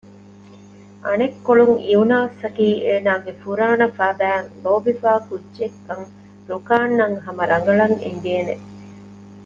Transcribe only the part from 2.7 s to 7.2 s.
އޭނާގެ ފުރާނަފަދައިން ލޯބިވާ ކުއްޖެއްކަން ރުކާންއަށް